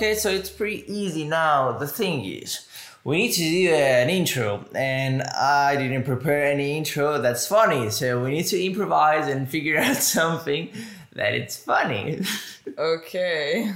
[0.00, 1.72] Okay, so it's pretty easy now.
[1.72, 2.66] The thing is,
[3.04, 8.24] we need to do an intro, and I didn't prepare any intro that's funny, so
[8.24, 10.70] we need to improvise and figure out something
[11.12, 12.22] that it's funny.
[12.78, 13.74] Okay.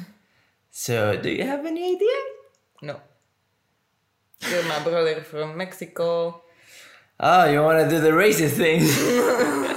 [0.70, 2.18] so, do you have any idea?
[2.80, 3.00] No.
[4.48, 6.43] You're my brother from Mexico.
[7.20, 8.80] Oh, you want to do the racist thing?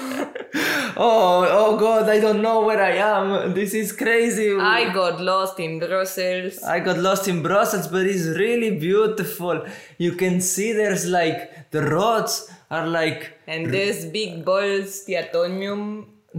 [0.97, 3.53] oh, oh God, I don't know where I am.
[3.53, 4.55] This is crazy.
[4.55, 6.61] I got lost in Brussels.
[6.63, 9.65] I got lost in Brussels, but it's really beautiful.
[9.97, 13.39] You can see there's like the roads are like.
[13.47, 16.07] And this big balls, the atomium.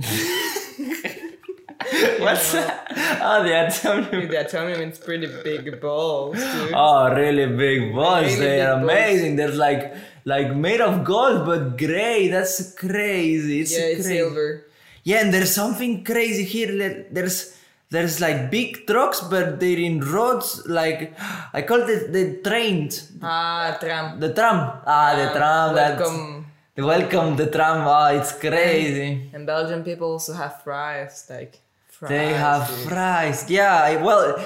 [2.19, 2.87] What's that?
[3.23, 4.31] Oh, the atomium.
[4.31, 6.73] The atomium is pretty big balls, dude.
[6.75, 8.25] Oh, really big balls.
[8.27, 8.93] Really They're big balls.
[8.93, 9.37] amazing.
[9.37, 12.29] They're like like made of gold, but gray.
[12.29, 13.61] That's crazy.
[13.61, 14.17] It's yeah, it's crazy.
[14.19, 14.65] silver.
[15.05, 17.07] Yeah, and there's something crazy here.
[17.11, 17.57] There's
[17.91, 20.63] there's like big trucks, but they're in roads.
[20.67, 21.15] Like
[21.55, 22.91] I call it the train,
[23.23, 24.21] Ah, tram.
[24.21, 24.59] the tram.
[24.87, 25.75] Ah, the tram.
[25.75, 26.47] That's Welcome.
[26.77, 27.87] the welcome the tram.
[27.89, 29.31] Ah, it's crazy.
[29.33, 32.11] And Belgian people also have fries, like fries.
[32.11, 32.89] They have dude.
[32.91, 33.49] fries.
[33.49, 34.37] Yeah, well,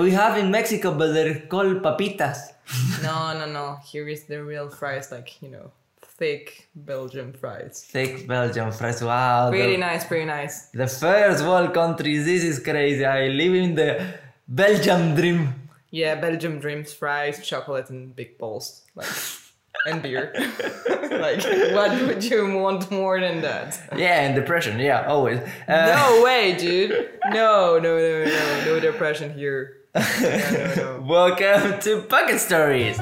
[0.00, 2.51] we have in Mexico, but they're called papitas.
[3.02, 3.78] No, no, no.
[3.84, 5.72] Here is the real fries, like you know,
[6.18, 7.84] thick Belgian fries.
[7.90, 9.02] Thick Belgian fries.
[9.02, 9.50] Wow.
[9.50, 10.66] the- Pretty nice, pretty nice.
[10.72, 13.04] The first world countries, this is crazy.
[13.04, 14.04] I live in the
[14.48, 15.54] Belgium dream.
[15.90, 19.06] Yeah, Belgium dreams, fries, chocolate, and big balls, like,
[19.86, 20.32] and beer.
[21.10, 21.42] like,
[21.74, 23.78] what would you want more than that?
[23.96, 25.38] Yeah, and depression, yeah, always.
[25.68, 27.10] Uh, No way, dude.
[27.30, 29.81] No, no, no, no, no depression here.
[31.02, 32.98] Welcome to Pocket Stories.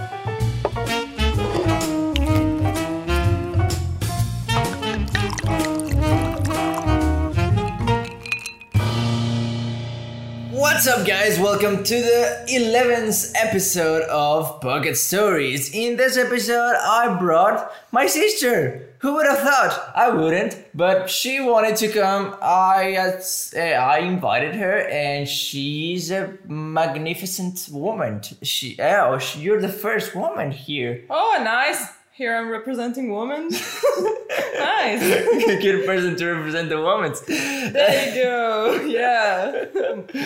[10.81, 11.39] What's up, guys?
[11.39, 15.75] Welcome to the 11th episode of Pocket Stories.
[15.75, 18.89] In this episode, I brought my sister.
[19.01, 19.93] Who would have thought?
[19.95, 22.35] I wouldn't, but she wanted to come.
[22.41, 28.23] I uh, I invited her, and she's a magnificent woman.
[28.41, 31.05] She oh, she, you're the first woman here.
[31.11, 32.00] Oh, nice.
[32.21, 33.49] Here I'm representing women.
[33.49, 35.01] nice.
[35.01, 37.15] Good person to represent the women.
[37.27, 38.81] There you go.
[38.87, 39.65] Yeah.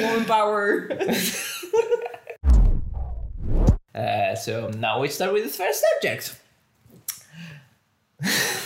[0.03, 0.89] Woman power.
[3.95, 6.37] Uh, so now we start with the first subject.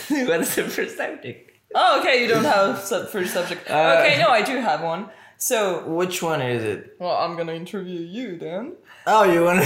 [0.09, 1.51] what is the first subject?
[1.75, 2.23] Oh, okay.
[2.23, 3.69] You don't have sub- first subject.
[3.69, 5.07] Uh, okay, no, I do have one.
[5.37, 6.95] So, Which one is it?
[6.99, 8.73] well, I'm gonna interview you then.
[9.05, 9.63] Oh, you wanna?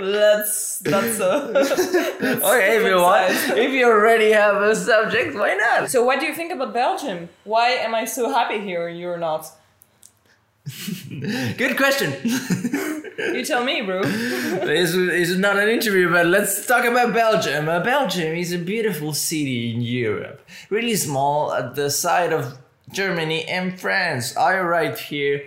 [0.00, 5.54] Let's that's that's uh okay, if you want, if you already have a subject, why
[5.54, 5.90] not?
[5.90, 7.28] So, what do you think about Belgium?
[7.44, 9.50] Why am I so happy here and you're not?
[11.56, 12.14] Good question.
[13.18, 14.02] You tell me, bro.
[14.02, 17.68] this is not an interview, but let's talk about Belgium.
[17.68, 20.40] Uh, Belgium is a beautiful city in Europe,
[20.70, 22.58] really small at the side of
[22.92, 24.36] Germany and France.
[24.36, 25.42] I arrived here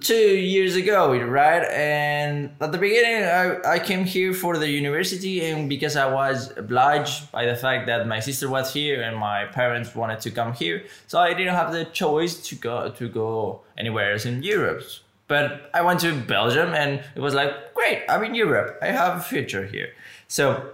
[0.00, 1.64] two years ago, right?
[1.72, 6.56] And at the beginning, I, I came here for the university, and because I was
[6.56, 10.52] obliged by the fact that my sister was here and my parents wanted to come
[10.52, 14.82] here, so I didn't have the choice to go to go anywhere else in Europe.
[15.26, 18.78] But I went to Belgium, and it was like, great, I'm in Europe.
[18.82, 19.88] I have a future here.
[20.28, 20.70] So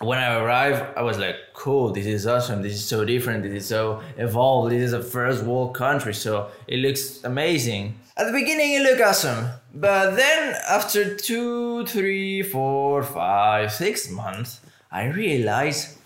[0.00, 2.62] when I arrived, I was like, cool, this is awesome.
[2.62, 3.42] This is so different.
[3.42, 4.72] This is so evolved.
[4.72, 6.14] This is a first world country.
[6.14, 7.98] So it looks amazing.
[8.16, 9.48] At the beginning, it looked awesome.
[9.74, 15.98] But then after two, three, four, five, six months, I realized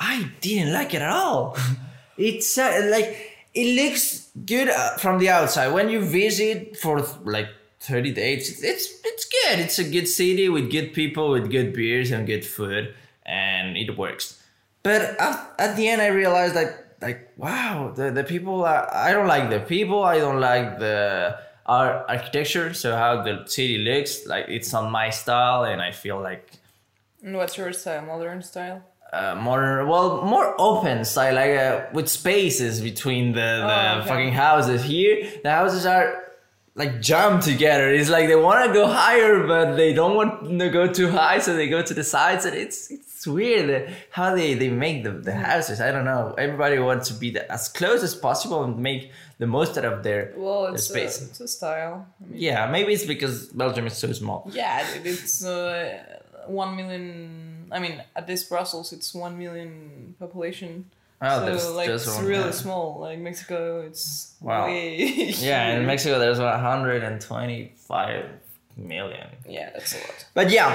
[0.00, 1.56] I didn't like it at all.
[2.18, 5.68] it's uh, like, it looks good uh, from the outside.
[5.68, 7.48] When you visit for like
[7.80, 9.60] 30 days, it's, it's, it's good.
[9.60, 12.94] It's a good city with good people, with good beers and good food
[13.28, 14.42] and it works.
[14.82, 19.12] But at, at the end, I realized like like wow, the, the people are, I
[19.12, 20.02] don't like the people.
[20.02, 22.72] I don't like the our architecture.
[22.74, 26.44] So how the city looks like it's not my style, and I feel like
[27.22, 28.02] And what's your style?
[28.06, 28.80] Modern style?
[29.12, 34.08] uh, more well more open style, like uh, with spaces between the the Oh, okay.
[34.10, 34.80] fucking houses.
[34.92, 35.14] Here,
[35.44, 36.08] the houses are.
[36.82, 37.86] Like jump together.
[37.98, 40.30] It's like they want to go higher, but they don't want
[40.62, 43.92] to go too high, so they go to the sides, and it's it's weird uh,
[44.10, 45.80] how they, they make the, the houses.
[45.80, 46.34] I don't know.
[46.38, 50.02] Everybody wants to be the, as close as possible and make the most out of
[50.02, 51.22] their Well, their it's a, space.
[51.22, 52.06] it's a style.
[52.20, 54.50] I mean, Yeah, maybe it's because Belgium is so small.
[54.52, 56.02] yeah, it's uh,
[56.46, 57.68] one million.
[57.70, 60.86] I mean, at this Brussels, it's one million population.
[61.20, 63.00] Well, so there's like just it's really small.
[63.00, 64.66] Like Mexico, it's Wow.
[64.66, 64.96] way.
[65.38, 65.84] Yeah, in.
[65.86, 68.24] Mexico there's 125
[68.78, 69.28] million.
[69.46, 70.26] Yeah, that's a lot.
[70.34, 70.70] But yeah,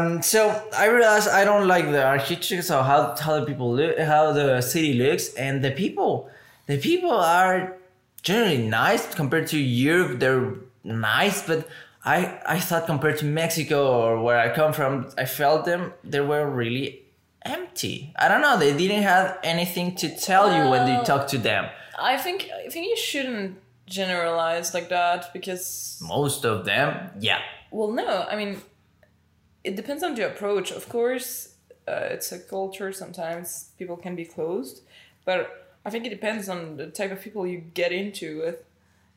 [0.00, 3.98] um, so I realized I don't like the architecture, so how how the people look,
[3.98, 6.30] how the city looks, and the people,
[6.66, 7.76] the people are
[8.22, 10.18] generally nice compared to Europe.
[10.18, 10.54] They're
[10.84, 11.68] nice, but
[12.04, 16.20] I I thought compared to Mexico or where I come from, I felt them they
[16.20, 17.02] were really
[17.42, 18.12] empty.
[18.18, 18.58] I don't know.
[18.58, 21.68] They didn't have anything to tell you when you talk to them.
[21.98, 23.58] I think I think you shouldn't
[23.88, 27.40] generalize like that because Most of them, yeah.
[27.70, 28.60] well, no, I mean,
[29.64, 30.70] it depends on the approach.
[30.70, 31.54] Of course,
[31.86, 32.92] uh, it's a culture.
[32.92, 34.82] Sometimes people can be closed,
[35.24, 38.64] but I think it depends on the type of people you get into with.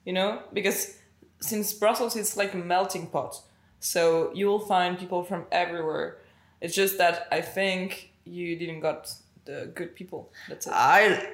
[0.05, 0.97] You know, because
[1.39, 3.41] since Brussels is like a melting pot,
[3.79, 6.17] so you will find people from everywhere.
[6.59, 9.13] It's just that I think you didn't got
[9.45, 10.31] the good people.
[10.49, 10.73] That's it.
[10.73, 11.29] I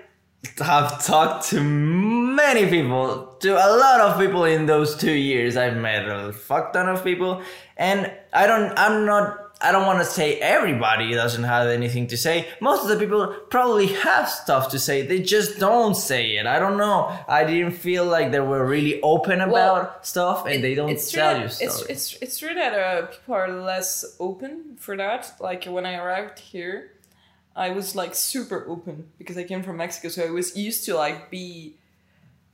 [0.60, 5.58] have talked to many people, to a lot of people in those two years.
[5.58, 7.42] I've met a fuck ton of people,
[7.76, 8.78] and I don't.
[8.78, 9.44] I'm not.
[9.60, 12.48] I don't want to say everybody doesn't have anything to say.
[12.62, 15.02] Most of the people probably have stuff to say.
[15.02, 16.46] They just don't say it.
[16.46, 17.12] I don't know.
[17.28, 21.34] I didn't feel like they were really open about Well, stuff, and they don't tell
[21.34, 21.62] true you that, stories.
[21.90, 25.34] it's, it's it's true that uh, people are less open for that.
[25.40, 26.92] Like when I arrived here,
[27.58, 30.96] I was like super open because I came from Mexico, so I was used to
[30.96, 31.76] like be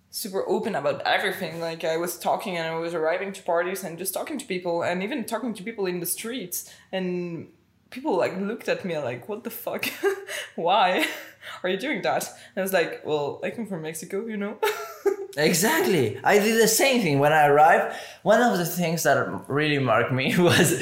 [0.10, 1.60] super open about everything.
[1.60, 4.82] Like I was talking and I was arriving to parties and just talking to people
[4.82, 6.74] and even talking to people in the streets.
[6.94, 7.50] And
[7.90, 9.86] people like looked at me like what the fuck?
[10.56, 11.06] Why
[11.64, 12.24] are you doing that
[12.56, 14.58] and i was like well i come from mexico you know
[15.36, 16.20] Exactly.
[16.24, 17.96] I did the same thing when I arrived.
[18.22, 19.18] One of the things that
[19.48, 20.80] really marked me was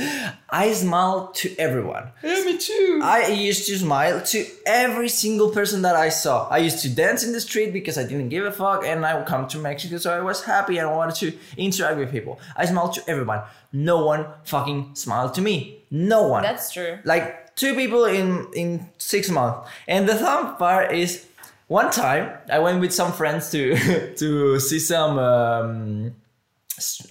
[0.49, 2.11] I smiled to everyone.
[2.21, 6.47] yeah me too I used to smile to every single person that I saw.
[6.49, 9.15] I used to dance in the street because I didn't give a fuck and I
[9.17, 12.39] would come to Mexico so I was happy and I wanted to interact with people.
[12.57, 13.43] I smiled to everyone.
[13.71, 15.85] No one fucking smiled to me.
[15.91, 16.43] No one.
[16.43, 16.99] That's true.
[17.05, 19.69] like two people in in six months.
[19.87, 21.25] And the fun part is
[21.67, 23.75] one time I went with some friends to
[24.17, 26.15] to see some um,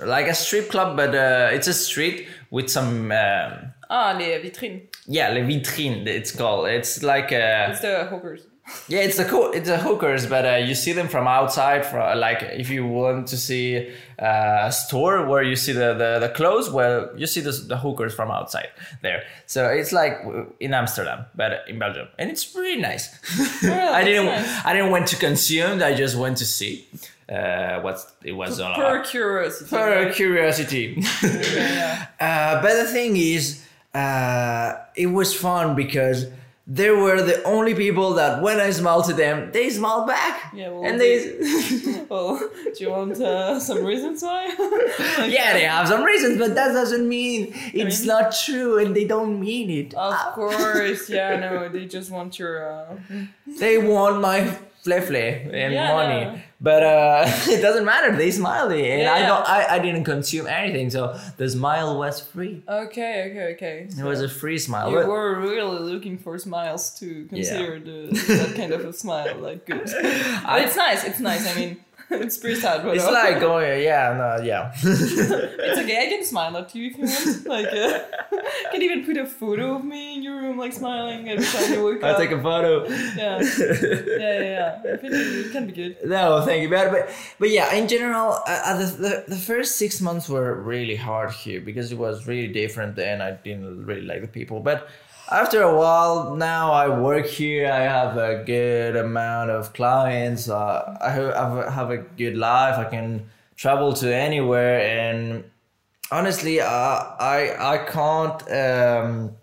[0.04, 4.82] like a strip club, but uh, it's a street with some um, Ah, les vitrines.
[5.06, 6.06] yeah, les vitrines.
[6.06, 6.68] It's called.
[6.68, 8.42] It's like a It's the hookers.
[8.90, 11.86] Yeah, it's a co- it's a hookers, but uh, you see them from outside.
[11.86, 13.88] From like if you want to see
[14.18, 17.76] uh, a store where you see the, the, the clothes, well, you see the, the
[17.78, 18.68] hookers from outside
[19.02, 19.22] there.
[19.46, 20.14] So it's like
[20.58, 23.08] in Amsterdam, but in Belgium, and it's really nice.
[23.64, 24.64] I didn't nice.
[24.64, 25.82] I didn't want to consume.
[25.82, 26.86] I just went to see
[27.28, 29.06] uh, what it was all Per about.
[29.06, 29.68] curiosity.
[29.70, 30.14] For right?
[30.14, 31.02] curiosity.
[31.22, 32.06] yeah.
[32.20, 33.64] Uh, but the thing is,
[33.94, 36.26] uh, it was fun because
[36.72, 40.52] they were the only people that when I smiled to them, they smiled back.
[40.54, 41.16] Yeah, well, and they,
[42.08, 44.46] Well, do you want uh, some reasons why?
[44.46, 49.04] Like, yeah, they have some reasons, but that doesn't mean it's not true, and they
[49.04, 49.94] don't mean it.
[49.94, 52.54] Of course, yeah, no, they just want your.
[52.72, 52.96] Uh,
[53.58, 56.40] They want my flefle and Yeah, money, no.
[56.60, 58.16] but uh, it doesn't matter.
[58.16, 59.46] They smiled, and I don't.
[59.48, 62.62] I, I didn't consume anything, so the smile was free.
[62.68, 63.88] okay, okay, okay.
[63.98, 64.90] It was a free smile.
[64.90, 68.08] You but- were really looking for smiles to consider the,
[68.40, 69.84] that kind of a smile, like good.
[70.44, 71.04] But it's nice.
[71.04, 71.46] It's nice.
[71.50, 71.76] I mean,
[72.24, 74.72] it's pretty sad, but It's like going, yeah, no, yeah.
[74.82, 76.06] it's okay.
[76.06, 77.46] I can smile at you if you want.
[77.46, 78.00] Like, uh,
[78.72, 81.84] can even put a photo of me in your room, like smiling every time you
[81.84, 82.18] wake I'll up.
[82.18, 82.88] take a photo.
[82.88, 84.80] Yeah, yeah, yeah.
[84.84, 84.94] yeah.
[84.94, 85.98] It can be good.
[86.04, 89.76] No, thank you, but but, but yeah, in general, uh, uh, the, the the first
[89.76, 94.02] six months were really hard here because it was really different, and I didn't really
[94.02, 94.60] like the people.
[94.60, 94.88] But
[95.30, 97.70] after a while, now I work here.
[97.70, 100.48] I have a good amount of clients.
[100.48, 102.76] Uh, I ha- have have a good life.
[102.78, 105.44] I can travel to anywhere, and
[106.10, 106.66] honestly, uh,
[107.34, 108.40] I I can't.
[108.50, 109.36] Um,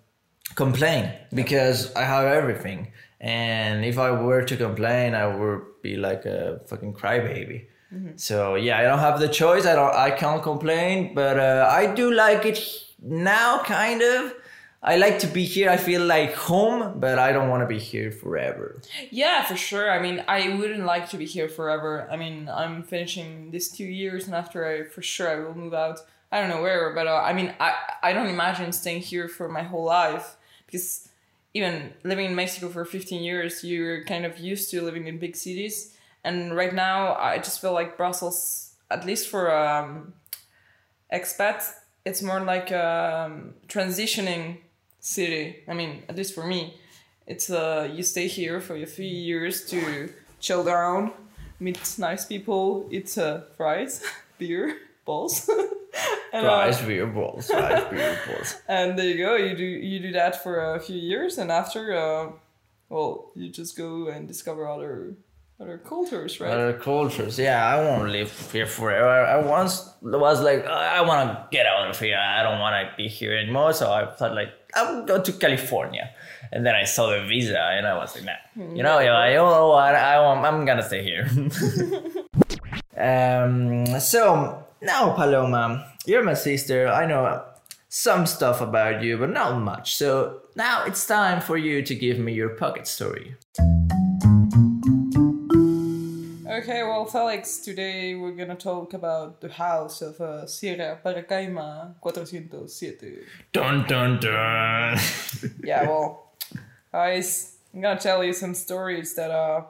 [0.56, 2.92] complain because I have everything.
[3.22, 7.68] And if I were to complain, I would be like a fucking crybaby.
[8.16, 9.66] So yeah, I don't have the choice.
[9.66, 9.94] I don't.
[9.96, 12.60] I can't complain, but uh, I do like it
[13.02, 14.34] now, kind of.
[14.82, 15.70] I like to be here.
[15.70, 18.80] I feel like home, but I don't want to be here forever.
[19.10, 19.90] Yeah, for sure.
[19.90, 22.08] I mean, I wouldn't like to be here forever.
[22.12, 25.74] I mean, I'm finishing these two years, and after I, for sure, I will move
[25.74, 26.00] out.
[26.32, 29.48] I don't know where, but uh, I mean, I I don't imagine staying here for
[29.48, 31.10] my whole life because
[31.54, 35.36] even living in Mexico for 15 years, you're kind of used to living in big
[35.36, 40.14] cities, and right now, I just feel like Brussels, at least for um,
[41.12, 41.72] expats,
[42.06, 44.58] it's more like um, transitioning
[45.08, 45.64] city.
[45.68, 46.62] I mean, at least for me,
[47.28, 49.80] It's uh you stay here for a few years to
[50.40, 51.12] chill down,
[51.60, 54.02] meet nice people, eat uh, fries,
[54.40, 54.64] beer,
[55.06, 55.50] balls.
[56.34, 58.50] and, uh, Fries, beer balls, fries, beer balls.
[58.68, 59.36] and there you go.
[59.36, 62.32] You do you do that for a few years, and after, uh,
[62.90, 65.16] well, you just go and discover other
[65.60, 66.52] other cultures, right?
[66.52, 67.66] Other cultures, yeah.
[67.66, 69.26] I won't live here forever.
[69.26, 72.18] I once was like, I want to get out of here.
[72.18, 73.74] I don't want to be here anymore.
[73.74, 76.12] So I thought like, I'll go to California.
[76.52, 78.64] And then I saw the visa, and I was like, nah.
[78.76, 79.96] You know, yeah, you know what?
[79.96, 81.28] I want, I'm gonna stay here.
[82.98, 84.00] um.
[84.00, 86.88] So now, Paloma, you're my sister.
[86.88, 87.44] I know
[87.90, 89.96] some stuff about you, but not much.
[89.96, 93.36] So now it's time for you to give me your pocket story.
[96.58, 103.20] Okay, well, Felix, today we're gonna talk about the house of uh, Sierra Paracaima 407.
[103.54, 104.98] Dun dun dun.
[105.64, 106.32] yeah, well,
[106.92, 109.66] guys, I'm gonna tell you some stories that uh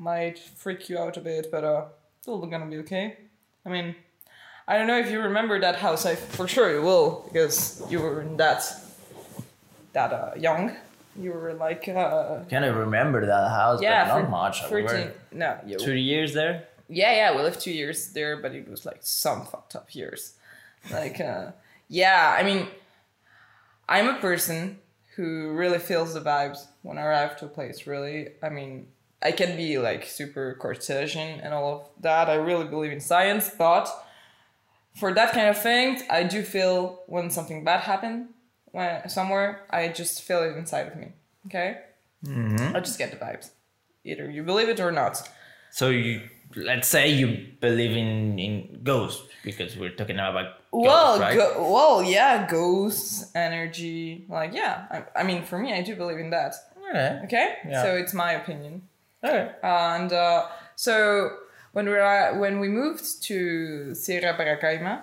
[0.00, 1.84] might freak you out a bit, but uh,
[2.18, 3.18] it's all gonna be okay.
[3.64, 3.94] I mean,
[4.66, 6.04] I don't know if you remember that house.
[6.04, 8.64] I for sure you will because you were in that
[9.92, 10.74] that uh, young.
[11.16, 13.82] You were like uh Can I remember that house?
[13.82, 14.70] yeah, but for not much.
[14.70, 15.12] We were.
[15.32, 16.68] No, you Two years there.
[16.88, 20.34] yeah, yeah, we lived two years there, but it was like some fucked up years.
[20.90, 21.52] Like, uh,
[21.88, 22.66] yeah, I mean,
[23.88, 24.78] I'm a person
[25.16, 28.28] who really feels the vibes when I arrive to a place, really.
[28.42, 28.86] I mean,
[29.22, 32.28] I can be like super Cartesian and all of that.
[32.28, 33.88] I really believe in science, but
[34.98, 38.28] for that kind of thing, I do feel when something bad happened
[38.72, 41.12] when, somewhere, I just feel it inside of me.
[41.46, 41.78] Okay?
[42.26, 43.50] I just get the vibes.
[44.04, 45.28] Either you believe it or not.
[45.70, 46.22] So you,
[46.54, 51.36] let's say you believe in in ghosts because we're talking about ghosts, well, right?
[51.36, 54.86] go, well, yeah, ghosts, energy, like yeah.
[54.90, 56.54] I, I mean, for me, I do believe in that.
[56.90, 57.20] Okay.
[57.24, 57.82] Okay, Yeah.
[57.82, 58.82] so it's my opinion.
[59.24, 59.50] Okay.
[59.62, 61.30] And uh, so
[61.72, 61.94] when we
[62.38, 65.02] when we moved to Sierra Paracaima,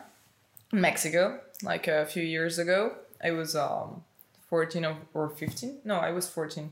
[0.71, 4.03] Mexico, like a few years ago, I was um,
[4.49, 5.79] fourteen or- or fifteen.
[5.83, 6.71] No, I was fourteen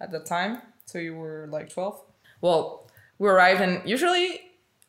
[0.00, 0.62] at the time.
[0.86, 2.00] So you were like twelve.
[2.40, 4.40] Well, we arrived, and usually,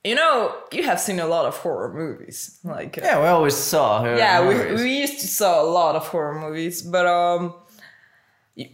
[0.03, 2.97] you know, you have seen a lot of horror movies, like.
[2.97, 4.81] uh, Yeah, we always saw yeah we, movies.
[4.81, 7.53] we used to saw a lot of horror movies but um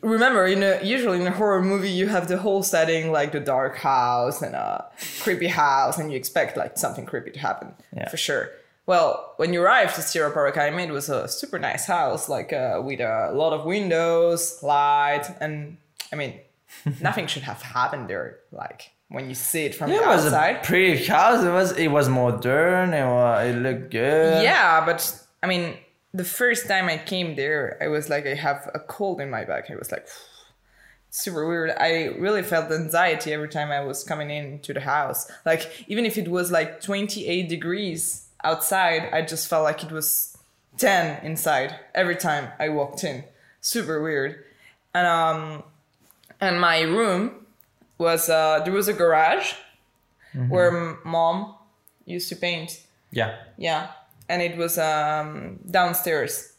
[0.04, 3.40] remember in a usually in a horror movie you have the whole setting like the
[3.40, 4.86] dark house and a
[5.22, 8.08] creepy house and you expect like something creepy to happen Yeah.
[8.10, 8.52] for sure
[8.86, 12.82] well when you arrived to Sierra Paracaima it was a super nice house like uh,
[12.84, 15.78] with a lot of windows light and
[16.12, 16.40] i mean
[17.02, 20.26] nothing should have happened there like when you see it from Yeah, the it was
[20.28, 21.44] outside a pretty house.
[21.44, 22.94] It was it was modern.
[22.94, 24.42] It was it looked good.
[24.42, 25.02] Yeah, but
[25.44, 25.76] I mean,
[26.14, 29.44] the first time I came there, I was like, I have a cold in my
[29.44, 29.70] back.
[29.70, 30.08] I was like,
[31.10, 31.72] super weird.
[31.78, 35.30] I really felt anxiety every time I was coming into the house.
[35.46, 40.38] Like, even if it was like 28 degrees outside, I just felt like it was
[40.78, 43.24] 10 inside every time I walked in.
[43.62, 44.44] Super weird.
[44.94, 45.64] And, um,
[46.40, 47.46] and my room
[47.98, 49.54] was, uh, there was a garage
[50.50, 51.56] where m- mom
[52.06, 52.82] used to paint.
[53.12, 53.36] Yeah.
[53.58, 53.90] Yeah,
[54.30, 56.54] and it was um, downstairs,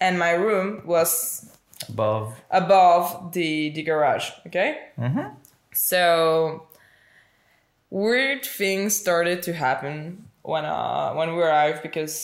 [0.00, 1.50] and my room was
[1.88, 2.40] Above.
[2.50, 4.30] above the the garage.
[4.46, 4.78] Okay.
[4.96, 5.34] Mm-hmm.
[5.74, 6.68] So
[7.90, 12.14] weird things started to happen when uh when we arrived because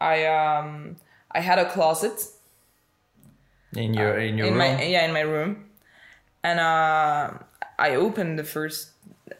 [0.00, 0.96] I um
[1.30, 2.18] I had a closet
[3.72, 4.58] In your in your in room.
[4.58, 5.50] my yeah in my room,
[6.42, 7.30] and uh
[7.78, 8.90] I opened the first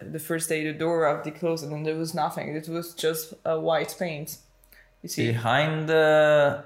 [0.00, 2.54] the first day the door of the closet and there was nothing.
[2.60, 4.38] It was just a white paint.
[5.02, 5.26] You see.
[5.32, 6.62] Behind the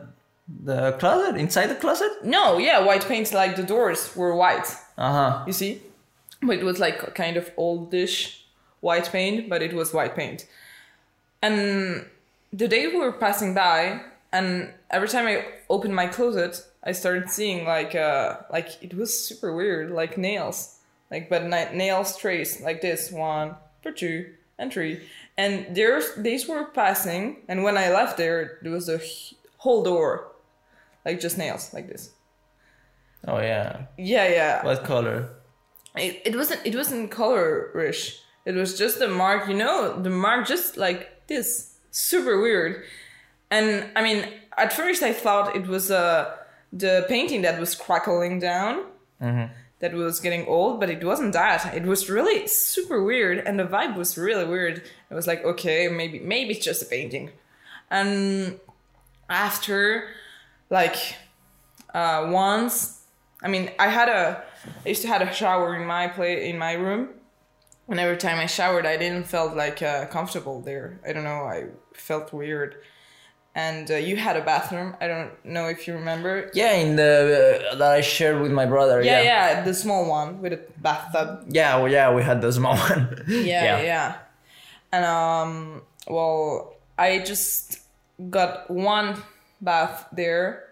[0.64, 2.12] the closet, inside the closet.
[2.22, 4.68] No, yeah, white paint like the doors were white.
[4.98, 5.44] Uh huh.
[5.46, 5.80] You see?
[6.42, 8.44] But it was like a kind of oldish
[8.80, 10.46] white paint, but it was white paint.
[11.44, 12.06] And
[12.52, 14.00] the day we were passing by,
[14.32, 19.10] and every time I opened my closet, I started seeing like uh like it was
[19.28, 20.78] super weird, like nails,
[21.10, 25.02] like but na- nails trace like this one, for two, and three,
[25.36, 29.00] and there's these were passing, and when I left there, there was a
[29.58, 30.32] whole door,
[31.04, 32.10] like just nails like this.
[33.26, 33.86] Oh yeah.
[33.98, 34.64] Yeah, yeah.
[34.64, 35.28] What color?
[35.96, 40.46] it, it wasn't it wasn't colorish it was just a mark you know the mark
[40.46, 42.84] just like this super weird.
[43.50, 44.26] And i mean
[44.56, 46.34] at first i thought it was uh
[46.72, 48.84] the painting that was crackling down
[49.80, 51.74] that was getting old but it wasn't that.
[51.74, 54.82] It was really super weird and the vibe was really weird.
[55.10, 57.30] I was like okay maybe maybe it's just a painting.
[57.90, 58.58] And
[59.28, 60.08] after
[60.70, 61.16] like
[61.94, 63.04] uh once
[63.44, 64.42] I mean, I had a,
[64.84, 67.10] I used to had a shower in my play in my room,
[67.88, 70.98] and every time I showered, I didn't felt like uh, comfortable there.
[71.06, 72.76] I don't know, I felt weird.
[73.56, 74.96] And uh, you had a bathroom.
[75.00, 76.50] I don't know if you remember.
[76.54, 79.00] Yeah, in the uh, that I shared with my brother.
[79.00, 81.44] Yeah, Yeah, yeah, the small one with a bathtub.
[81.50, 82.12] yeah, well, yeah.
[82.12, 83.24] We had the small one.
[83.28, 84.16] Yeah, yeah.
[84.90, 87.78] And um, well, I just
[88.28, 89.22] got one
[89.60, 90.64] bath there,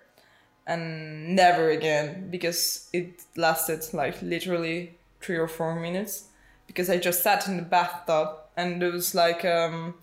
[0.67, 6.25] and never again because it lasted like literally three or four minutes
[6.73, 9.95] because I just sat in the bathtub and it was like um,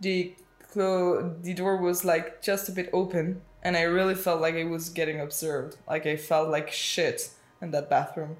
[0.00, 0.34] the
[0.72, 4.64] clo- the door was like just a bit open and I really felt like I
[4.64, 5.76] was getting observed.
[5.88, 8.36] Like I felt like shit in that bathroom,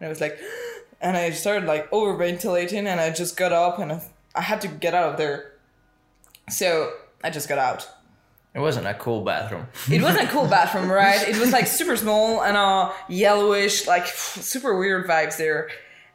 [0.00, 0.38] and I was like,
[1.00, 4.02] and I started like overventilating, and I just got up and I,
[4.34, 5.52] I had to get out of there.
[6.50, 7.88] So I just got out.
[8.54, 9.66] It wasn't a cool bathroom.
[9.90, 11.26] It wasn't a cool bathroom, right?
[11.28, 15.70] It was like super small and uh yellowish, like super weird vibes there.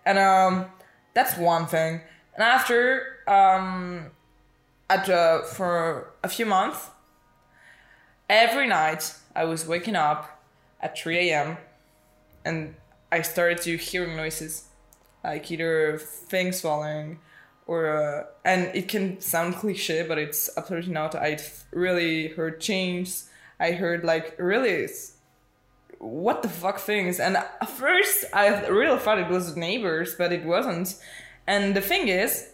[0.06, 0.66] And um
[1.14, 2.02] that's one thing.
[2.36, 4.12] And after um
[4.90, 6.90] at uh, for a few months,
[8.30, 10.44] every night I was waking up
[10.82, 11.58] at 3 a.m.
[12.44, 12.76] and
[13.12, 14.66] I started to hearing noises,
[15.24, 17.20] like either things falling
[17.68, 21.14] or uh, and it can sound cliche, but it's absolutely not.
[21.14, 21.38] I
[21.72, 23.30] really heard chains.
[23.60, 24.88] I heard like really
[26.00, 27.20] what the fuck things.
[27.20, 30.96] And at first, I really thought it was neighbors, but it wasn't.
[31.46, 32.50] And the thing is,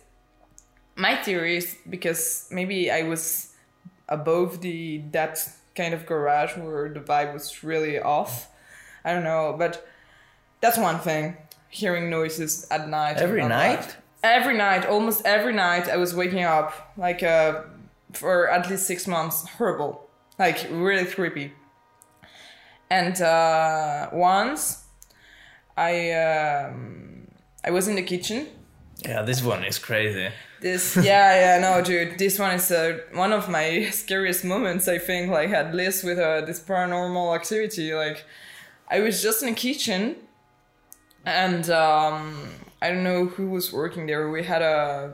[0.95, 3.53] my theory is because maybe I was
[4.09, 5.39] above the that
[5.75, 8.49] kind of garage where the vibe was really off.
[9.03, 9.87] I don't know, but
[10.61, 11.37] that's one thing.
[11.69, 13.17] Hearing noises at night.
[13.17, 13.81] Every night?
[13.81, 13.95] that.
[14.23, 17.61] Every night, almost every night, I was waking up like uh,
[18.13, 19.47] for at least six months.
[19.47, 20.09] Horrible,
[20.39, 21.53] like really creepy.
[22.89, 24.83] And uh, once,
[25.75, 27.27] I um,
[27.63, 28.47] I was in the kitchen.
[29.05, 30.29] Yeah, this one is crazy.
[30.61, 32.17] this yeah yeah no dude.
[32.17, 36.17] This one is uh, one of my scariest moments i think like at least with
[36.17, 37.93] uh, this paranormal activity.
[37.93, 38.23] Like
[38.89, 40.15] i was just in the kitchen
[41.25, 42.47] and um
[42.81, 44.29] i don't know who was working there.
[44.29, 45.11] We had a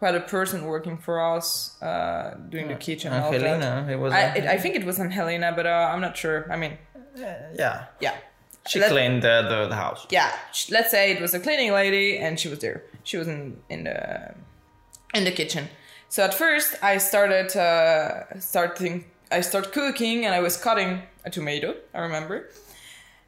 [0.00, 3.32] had a person working for us uh doing the kitchen and all.
[3.32, 4.12] Angelina, it was.
[4.12, 6.46] I, it, I think it was Angelina, but uh, I'm not sure.
[6.52, 6.76] I mean,
[7.16, 8.14] yeah, yeah.
[8.66, 10.06] she Let- cleaned the, the, the house.
[10.10, 10.32] yeah,
[10.70, 12.82] let's say it was a cleaning lady and she was there.
[13.04, 14.34] She was in, in the
[15.14, 15.68] in the kitchen.
[16.08, 21.30] So at first I started uh, starting I started cooking and I was cutting a
[21.30, 22.50] tomato, I remember.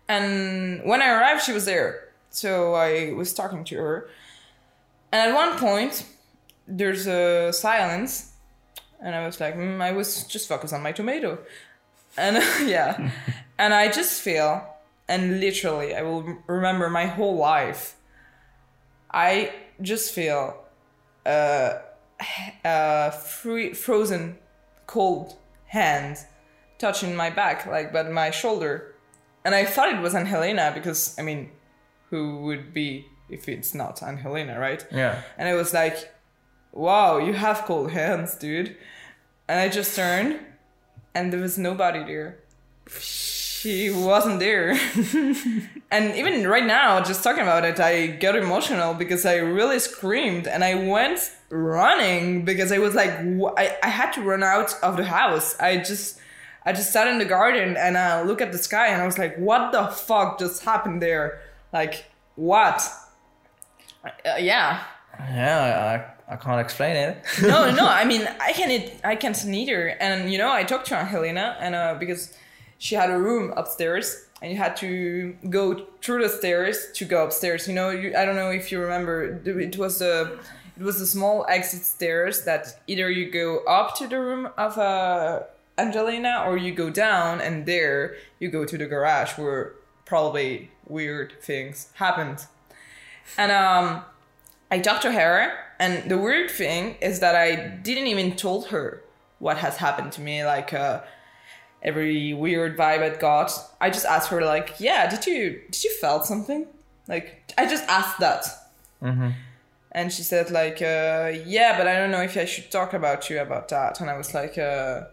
[0.09, 2.09] And when I arrived she was there.
[2.31, 4.09] So I was talking to her.
[5.13, 6.05] And at one point
[6.69, 8.33] there's a silence
[9.01, 11.39] and I was like, mm, I was just focused on my tomato.
[12.17, 12.37] And
[12.69, 13.11] yeah.
[13.59, 14.67] and I just feel
[15.09, 17.97] and literally I will remember my whole life.
[19.11, 20.65] I just feel
[21.25, 21.79] uh,
[22.65, 24.39] a free, frozen,
[24.87, 26.19] cold hand
[26.79, 28.95] touching my back, like but my shoulder,
[29.45, 31.51] and I thought it was Angelina because I mean,
[32.11, 34.87] who would be if it's not Angelina, right?
[34.93, 35.23] Yeah.
[35.37, 36.13] And I was like,
[36.73, 38.77] wow, you have cold hands, dude.
[39.49, 40.41] And I just turned
[41.15, 42.39] and there was nobody there.
[43.01, 44.71] She wasn't there.
[45.91, 50.47] and even right now, just talking about it, I got emotional because I really screamed
[50.47, 51.19] and I went
[51.51, 55.59] running because I was like, I, I had to run out of the house.
[55.59, 56.21] I just.
[56.67, 59.17] I just sat in the garden and I look at the sky and I was
[59.17, 61.41] like, what the fuck just happened there?
[61.73, 62.05] Like,
[62.35, 62.87] what?
[64.05, 64.85] Uh, yeah.
[65.19, 67.25] Yeah, I, I can't explain it.
[67.43, 67.87] no, no.
[67.89, 69.01] I mean, I can it.
[69.05, 69.89] I can't neither.
[70.01, 72.37] And you know, I talked to Angelina, and uh, because
[72.79, 77.25] she had a room upstairs, and you had to go through the stairs to go
[77.25, 77.67] upstairs.
[77.67, 79.41] You know, you, I don't know if you remember.
[79.45, 80.39] It was the
[80.79, 84.79] it was the small exit stairs that either you go up to the room of
[84.79, 85.43] uh,
[85.77, 89.73] Angelina or you go down, and there you go to the garage where
[90.05, 92.47] probably weird things happened.
[93.37, 94.05] And um,
[94.71, 99.03] I talked to her, and the weird thing is that I didn't even told her
[99.39, 100.45] what has happened to me.
[100.45, 101.01] Like uh,
[101.83, 105.91] every weird vibe I got, I just asked her like, "Yeah, did you did you
[106.01, 106.67] felt something?"
[107.07, 108.45] Like I just asked that,
[109.93, 113.31] and she said like, uh, "Yeah, but I don't know if I should talk about
[113.31, 115.05] you about that." And I was like, uh,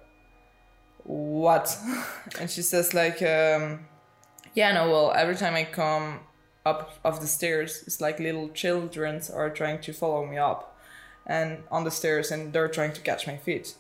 [1.03, 1.77] "What?"
[2.39, 3.85] and she says like, um,
[4.53, 6.19] "Yeah, no, well, every time I come."
[6.65, 10.75] Up of the stairs it's like little children are trying to follow me up
[11.25, 13.75] and on the stairs and they're trying to catch my feet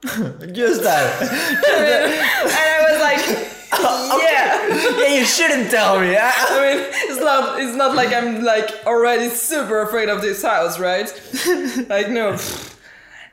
[0.52, 1.22] Just that.
[1.22, 5.00] and I was like, yeah.
[5.00, 6.16] yeah, you shouldn't tell me.
[6.16, 10.40] I- I mean, it's not it's not like I'm like already super afraid of this
[10.42, 11.08] house, right?
[11.88, 12.38] like no.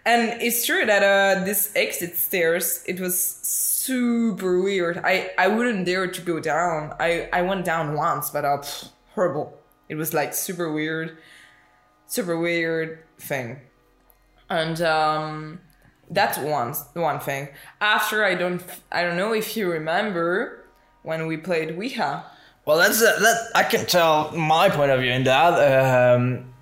[0.06, 3.16] And it's true that uh this exit stairs, it was
[3.86, 4.98] super weird.
[5.04, 6.94] I I wouldn't dare to go down.
[7.00, 9.58] I I went down once, but uh pff, horrible.
[9.90, 11.18] It was like super weird,
[12.08, 13.62] super weird thing.
[14.50, 15.60] And um
[16.10, 17.50] that's one one thing.
[17.82, 20.66] After I don't I don't know if you remember
[21.04, 22.26] when we played Ouija.
[22.66, 23.52] Well, that's uh, that.
[23.54, 25.54] I can tell my point of view in that.
[26.16, 26.55] Um,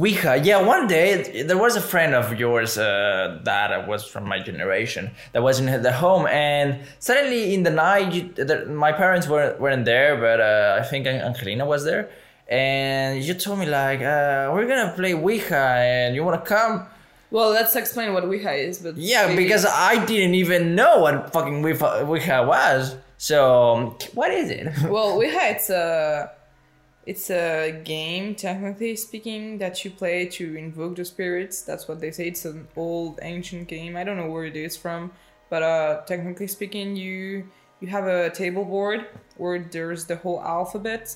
[0.00, 0.60] Ouija, yeah.
[0.62, 5.42] One day there was a friend of yours uh, that was from my generation that
[5.42, 9.84] was in the home, and suddenly in the night, you, the, my parents weren't weren't
[9.84, 12.08] there, but uh, I think Angelina was there,
[12.48, 16.86] and you told me like, uh, "We're gonna play Ouija, and you wanna come?"
[17.30, 21.32] Well, let's explain what Ouija is, but Yeah, maybe- because I didn't even know what
[21.32, 22.94] fucking Ouija, Ouija was.
[23.18, 24.66] So, what is it?
[24.88, 26.30] well, Ouija it's a
[27.06, 31.62] it's a game, technically speaking, that you play to invoke the spirits.
[31.62, 32.26] That's what they say.
[32.26, 33.96] It's an old ancient game.
[33.96, 35.12] I don't know where it is from,
[35.48, 37.48] but uh, technically speaking, you
[37.80, 41.14] you have a table board where there's the whole alphabet,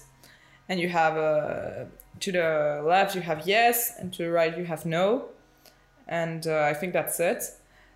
[0.69, 1.89] and you have a
[2.21, 5.31] to the left you have yes, and to the right you have no,
[6.07, 7.43] and uh, I think that's it.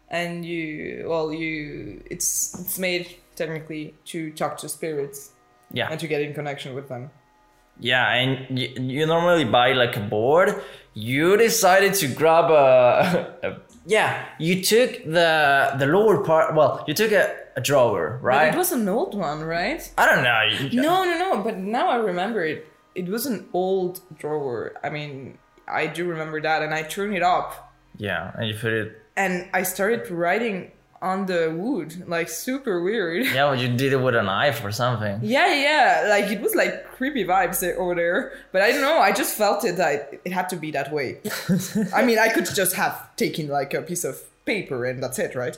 [0.09, 5.31] And you well you it's it's made technically to talk to spirits
[5.73, 5.89] yeah.
[5.91, 7.11] and to get in connection with them.
[7.81, 10.63] Yeah, and you, you normally buy like a board.
[10.95, 13.57] You decided to grab a, a
[13.87, 14.25] yeah.
[14.39, 16.55] You took the the lower part.
[16.55, 18.55] Well, you took a, a drawer, But right?
[18.55, 19.83] it was an old one, right?
[19.99, 20.69] I don't know.
[20.71, 21.43] you- No, no, no.
[21.43, 22.67] But now I remember it.
[22.95, 24.73] It was an old drawer.
[24.85, 28.73] I mean, I do remember that, and I turned it up, Yeah, and you put
[28.73, 29.03] it.
[29.17, 30.71] and I started writing
[31.03, 33.27] on the wood, like super weird.
[33.35, 35.21] Yeah, well, you did it with a knife or something.
[35.23, 38.33] Yeah, yeah, like it was like creepy vibes over there.
[38.53, 41.19] But I don't know, I just felt it that it had to be that way.
[41.95, 45.35] I mean, I could just have taken like a piece of paper and that's it,
[45.35, 45.57] right?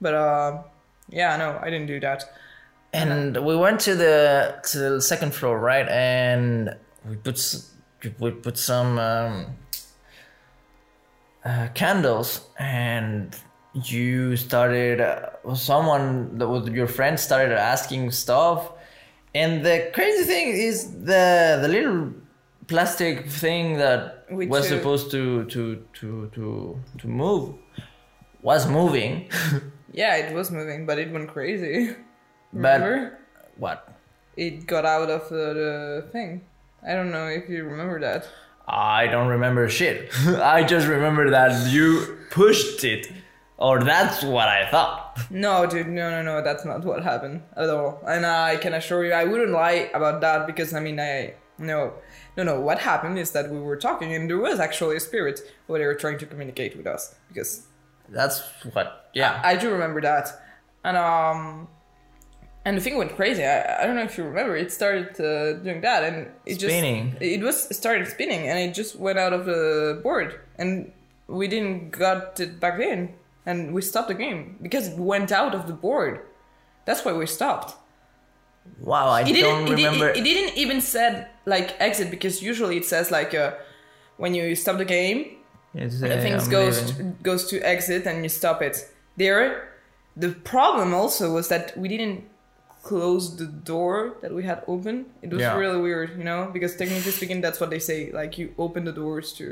[0.00, 0.62] But uh,
[1.08, 2.24] yeah, no, I didn't do that.
[2.92, 5.86] And we went to the to the second floor, right?
[5.88, 6.74] And
[7.08, 7.38] we put
[8.18, 9.46] we put some um,
[11.44, 13.36] uh, candles, and
[13.74, 15.00] you started.
[15.00, 18.72] Uh, someone that was your friend started asking stuff,
[19.34, 22.12] and the crazy thing is the the little
[22.66, 27.54] plastic thing that Which, was uh, supposed to to to to to move
[28.42, 29.30] was moving,
[29.92, 31.94] Yeah, it was moving, but it went crazy.
[32.52, 33.18] but Remember?
[33.56, 33.88] what?
[34.36, 36.42] It got out of the, the thing.
[36.86, 38.28] I don't know if you remember that.
[38.68, 40.12] I don't remember shit.
[40.26, 43.10] I just remember that you pushed it.
[43.58, 45.18] Or that's what I thought.
[45.30, 48.00] No, dude, no, no, no, that's not what happened at all.
[48.06, 51.94] And I can assure you, I wouldn't lie about that because I mean, I no,
[52.36, 52.60] no, no.
[52.60, 55.86] What happened is that we were talking, and there was actually a spirit where they
[55.86, 57.66] were trying to communicate with us because
[58.08, 58.40] That's
[58.72, 59.40] what, yeah.
[59.44, 60.30] I do remember that,
[60.84, 61.66] and um,
[62.64, 63.44] and the thing went crazy.
[63.44, 64.56] I, I don't know if you remember.
[64.56, 67.10] It started uh, doing that, and it Spinning.
[67.10, 70.92] just it was started spinning, and it just went out of the board, and
[71.26, 73.14] we didn't got it back in,
[73.48, 76.14] and we stopped the game because it went out of the board.
[76.86, 77.70] That's why we stopped.
[78.90, 79.42] Wow, I It didn't.
[79.42, 80.08] don't remember.
[80.10, 81.12] it, it didn't even said
[81.54, 83.50] like exit because usually it says like uh,
[84.22, 85.18] when you stop the game,
[85.74, 88.76] It's, uh, things I'm goes to, goes to exit and you stop it
[89.16, 89.46] there
[90.24, 92.20] the problem also was that we didn't
[92.82, 95.56] close the door that we had open it was Yeah.
[95.62, 98.92] really weird you know because technically speaking that's what they say like you open the
[99.02, 99.46] doors to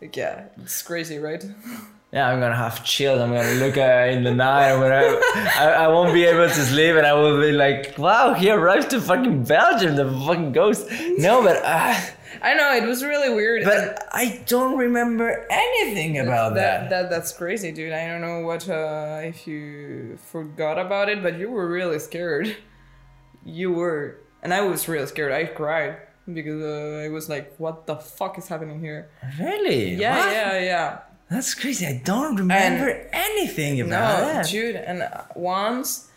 [0.00, 1.44] like yeah it's crazy right
[2.12, 3.20] Yeah, I'm gonna have chills.
[3.20, 4.70] I'm gonna look uh, in the night.
[4.72, 5.18] I'm gonna,
[5.58, 8.90] I, I won't be able to sleep, and I will be like, "Wow, he arrived
[8.90, 11.94] to fucking Belgium, the fucking ghost." No, but uh,
[12.42, 16.90] i know it was really weird and but I don't remember anything about that, that.
[16.90, 21.38] that that's crazy dude i don't know what uh, if you forgot about it but
[21.38, 22.56] you were really scared
[23.44, 25.98] you were and i was really scared i cried
[26.32, 29.94] because uh, i was like what the fuck is happening here Really?
[29.94, 30.32] yeah What?
[30.32, 30.98] yeah yeah
[31.32, 31.86] That's crazy.
[31.86, 34.46] I don't remember anything about no that.
[34.48, 36.08] dude and uh, once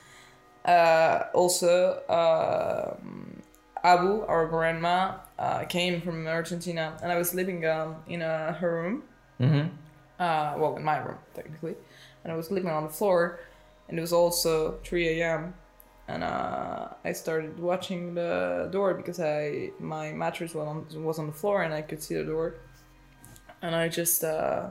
[0.66, 3.42] uh, also um,
[3.84, 4.98] abu our grandma
[5.40, 9.04] uh, came from argentina and i was living um, in uh, her room
[9.40, 9.68] Mm-hmm.
[10.26, 11.76] uh, well, in my room technically,
[12.24, 13.40] and I was sleeping on the floor,
[13.90, 15.54] and it was also 3 a.m.
[16.08, 21.28] And uh, I started watching the door because I my mattress was on, was on
[21.28, 22.56] the floor and I could see the door,
[23.62, 24.70] and I just uh,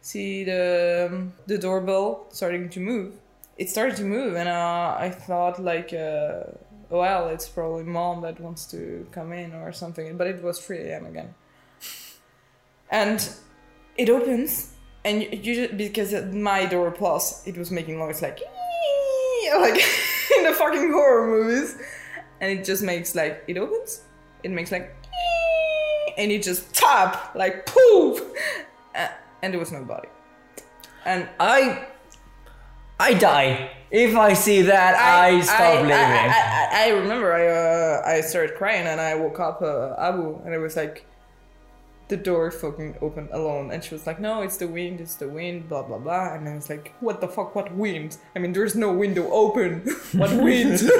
[0.00, 3.14] see the the doorbell starting to move.
[3.56, 6.44] It started to move, and uh, I thought like, uh,
[6.90, 10.16] well, it's probably mom that wants to come in or something.
[10.16, 11.06] But it was 3 a.m.
[11.06, 11.34] again,
[12.90, 13.28] and
[13.96, 14.72] it opens,
[15.04, 18.40] and you, you because my door plus it was making noise like
[19.56, 19.74] like
[20.36, 21.76] in the fucking horror movies,
[22.40, 24.02] and it just makes like it opens,
[24.42, 24.94] it makes like
[26.18, 28.22] and it just tap like poof,
[29.42, 30.08] and there was nobody,
[31.04, 31.86] and I
[33.00, 33.70] I die.
[33.90, 35.92] If I see that, I, stop I, living.
[35.92, 40.40] I, I, I remember I uh, I started crying and I woke up uh, Abu
[40.44, 41.06] and it was like
[42.08, 45.28] the door fucking opened alone and she was like no it's the wind it's the
[45.28, 46.34] wind blah blah blah.
[46.34, 48.18] And I was like what the fuck what wind?
[48.34, 49.86] I mean there's no window open.
[50.12, 50.80] What wind?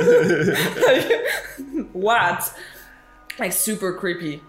[0.87, 2.55] Like, what?
[3.39, 4.41] Like super creepy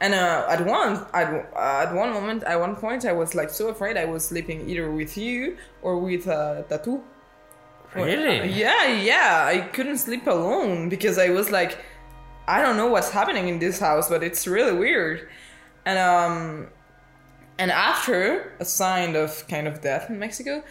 [0.00, 3.50] and uh, at one at, uh, at one moment at one point I was like
[3.50, 7.02] so afraid I was sleeping either with you or with uh, Tattoo
[7.94, 8.48] really?
[8.52, 9.44] yeah, yeah.
[9.46, 11.78] I couldn't sleep alone because I was like,
[12.48, 15.28] I don't know what's happening in this house, but it's really weird.
[15.84, 16.68] And um,
[17.58, 20.62] and after a sign of kind of death in Mexico,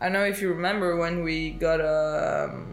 [0.00, 2.66] I know if you remember when we got um,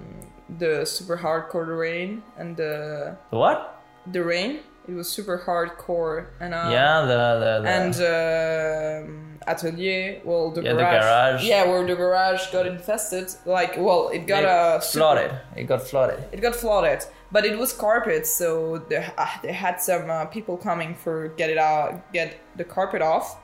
[0.58, 3.84] the super hardcore rain and the The what?
[4.12, 4.62] the rain.
[4.88, 10.62] It was super hardcore and uh, yeah, the the, the and um, atelier well the
[10.64, 11.04] Yeah, the garage.
[11.04, 11.44] garage.
[11.46, 15.32] yeah where the garage got infested like well it got a super- flooded.
[15.56, 16.24] It got flooded.
[16.32, 20.58] it got flooded but it was carpet so they, uh, they had some uh, people
[20.58, 23.38] coming for get it out get the carpet off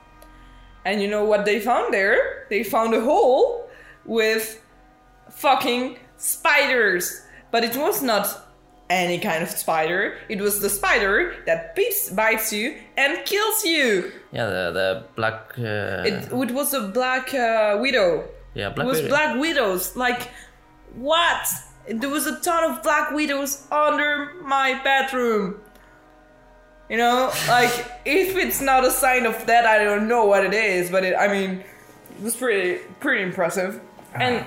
[0.84, 3.68] and you know what they found there they found a hole
[4.04, 4.60] with
[5.30, 8.26] fucking spiders but it was not
[8.88, 14.12] any kind of spider it was the spider that bites, bites you and kills you
[14.32, 15.58] Yeah, the the black.
[15.58, 18.86] Uh, it, it was a black uh, widow yeah, black.
[18.86, 19.08] it was widow.
[19.08, 19.96] black widows.
[19.96, 20.30] Like,
[20.94, 21.46] what?
[21.88, 25.60] There was a ton of black widows under my bedroom.
[26.88, 27.70] You know, like
[28.04, 30.90] if it's not a sign of that, I don't know what it is.
[30.90, 31.64] But it, I mean,
[32.10, 33.80] it was pretty pretty impressive.
[34.14, 34.46] And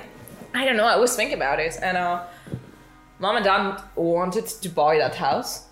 [0.55, 0.85] I don't know.
[0.85, 2.23] I was thinking about it, and uh,
[3.19, 5.65] mom and dad wanted to buy that house.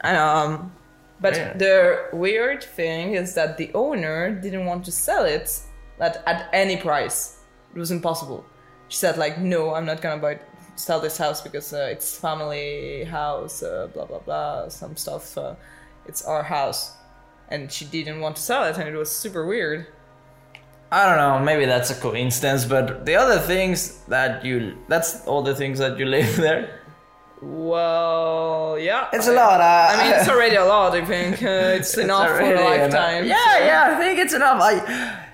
[0.00, 0.72] And, um,
[1.20, 1.52] but Yeah.
[1.54, 5.60] the weird thing is that the owner didn't want to sell it
[6.00, 7.38] at, at any price.
[7.74, 8.44] It was impossible.
[8.88, 10.38] She said like, no, I'm not gonna buy
[10.76, 15.36] sell this house because uh, it's family house, uh, blah blah blah, some stuff.
[15.36, 15.54] Uh,
[16.06, 16.92] it's our house,
[17.50, 19.86] and she didn't want to sell it, and it was super weird.
[20.90, 21.44] I don't know.
[21.44, 26.06] Maybe that's a coincidence, but the other things that you—that's all the things that you
[26.06, 26.80] live there.
[27.42, 29.60] Well, yeah, It's a lot.
[29.60, 30.92] Uh, I mean, it's already a lot.
[30.92, 32.64] I think uh, it's, enough for a enough.
[32.64, 33.26] lifetime.
[33.26, 33.94] Yeah, so- yeah.
[33.96, 34.58] I think it's enough.
[34.60, 35.24] I.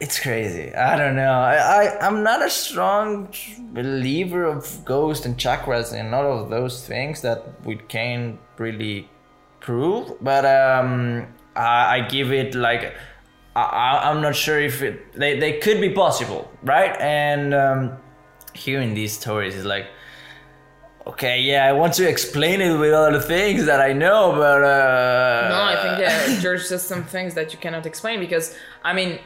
[0.00, 0.74] It's crazy.
[0.74, 1.32] I don't know.
[1.32, 3.28] I, I I'm not a strong
[3.72, 9.08] believer of ghosts and chakras and all of those things that we can't really
[9.60, 10.12] prove.
[10.20, 12.92] But um, I, I give it like
[13.56, 16.94] I, I I'm not sure if it they, they could be possible, right?
[17.00, 17.96] And um,
[18.52, 19.86] hearing these stories is like.
[21.06, 25.48] Okay, yeah, I want to explain it with other things that I know, but uh,
[25.50, 29.18] No, I think there's just some things that you cannot explain because I mean,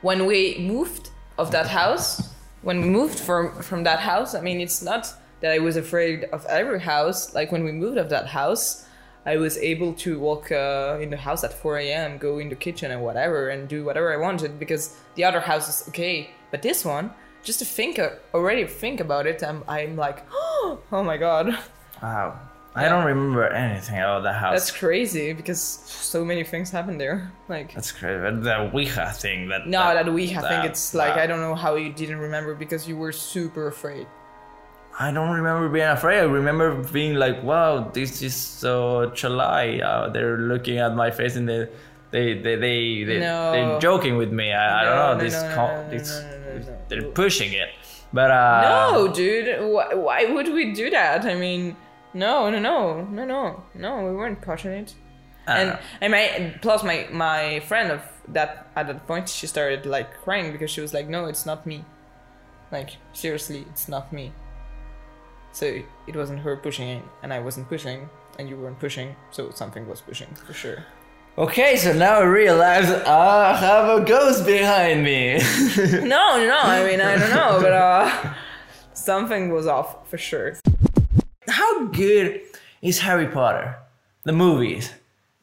[0.00, 4.60] when we moved of that house, when we moved from from that house, I mean,
[4.60, 7.34] it's not that I was afraid of every house.
[7.34, 8.84] Like when we moved of that house,
[9.24, 12.56] I was able to walk uh, in the house at 4 a.m., go in the
[12.56, 16.62] kitchen and whatever, and do whatever I wanted because the other house is okay, but
[16.62, 17.12] this one,
[17.44, 20.24] just to think uh, already think about it, I'm I'm like,
[20.92, 21.58] oh my god.
[22.02, 22.38] Wow.
[22.74, 24.54] I don't remember anything about the house.
[24.54, 27.30] That's crazy because so many things happen there.
[27.48, 28.18] Like That's crazy.
[28.22, 31.40] But the Ouija thing that no, that I think that- it's like that- I don't
[31.40, 34.06] know how you didn't remember because you were super afraid.
[34.98, 36.18] I don't remember being afraid.
[36.20, 41.34] I remember being like, "Wow, this is so chalai." Uh, they're looking at my face
[41.36, 41.66] and they,
[42.10, 43.52] they, they, they, they No.
[43.52, 44.52] they're joking with me.
[44.52, 45.14] I, I don't know.
[45.14, 46.78] no, this, no, no, no, no, no, no, no, no.
[46.88, 47.70] they're pushing it.
[48.12, 48.60] But uh,
[48.92, 51.24] no, dude, why, why would we do that?
[51.24, 51.76] I mean,
[52.12, 54.94] no, no, no, no, no, no, we weren't pushing it.
[55.46, 55.78] I And know.
[56.02, 60.52] and my plus my my friend of that at that point she started like crying
[60.52, 61.84] because she was like, no, it's not me.
[62.70, 64.32] Like seriously, it's not me.
[65.52, 65.66] So
[66.06, 70.00] it wasn't her pushing and I wasn't pushing, and you weren't pushing, so something was
[70.00, 70.84] pushing for sure.
[71.38, 75.40] Okay, so now I realize I have a ghost behind me.
[76.02, 78.34] No, no, I mean I don't know, but uh,
[78.92, 80.56] something was off for sure.
[81.48, 82.40] How good
[82.82, 83.76] is Harry Potter?
[84.24, 84.92] The movies.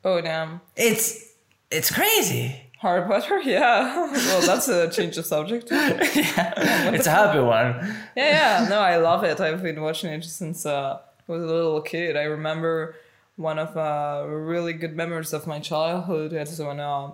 [0.06, 0.62] Oh damn!
[0.76, 1.34] It's
[1.72, 2.56] it's crazy.
[2.80, 4.10] Harry Potter, yeah.
[4.14, 5.68] well, that's a change of subject.
[5.72, 7.76] yeah, yeah, it's a happy one.
[8.16, 8.68] Yeah, yeah.
[8.70, 9.40] No, I love it.
[9.42, 12.16] I've been watching it since uh, I was a little kid.
[12.16, 12.96] I remember
[13.40, 16.34] one of uh, really good memories of my childhood.
[16.34, 17.12] It's when uh,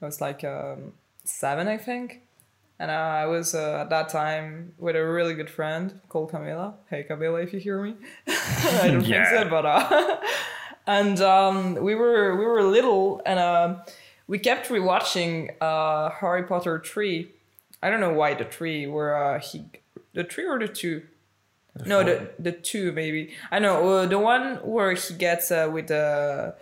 [0.00, 2.22] I was like um, seven, I think.
[2.78, 6.74] And uh, I was uh, at that time with a really good friend called Camila.
[6.88, 7.96] Hey, Camila, if you hear me.
[8.28, 9.28] I don't yeah.
[9.28, 9.66] think so, but.
[9.66, 10.16] Uh,
[10.86, 13.76] and um, we were we were little, and uh,
[14.26, 17.32] we kept rewatching uh, Harry Potter three.
[17.82, 19.66] I don't know why the three where uh, he
[20.14, 21.02] the three or the two.
[21.86, 23.32] No, the the two maybe.
[23.50, 26.54] I know uh, the one where he gets uh, with the